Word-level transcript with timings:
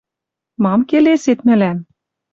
Мам 0.63 0.79
келесет 0.89 1.39
мӹлӓм?» 1.47 1.77